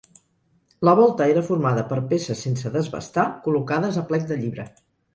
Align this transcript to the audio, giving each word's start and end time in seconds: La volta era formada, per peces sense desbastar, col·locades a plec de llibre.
La 0.89 0.95
volta 0.99 1.27
era 1.33 1.43
formada, 1.51 1.83
per 1.93 1.99
peces 2.15 2.41
sense 2.47 2.73
desbastar, 2.79 3.27
col·locades 3.47 4.01
a 4.03 4.07
plec 4.13 4.27
de 4.33 4.41
llibre. 4.45 4.71